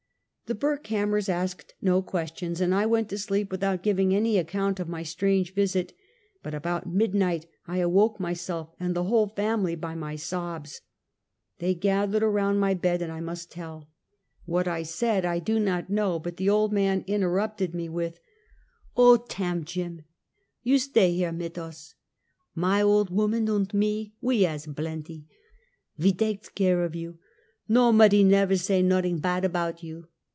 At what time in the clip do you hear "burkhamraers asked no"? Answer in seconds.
0.59-2.01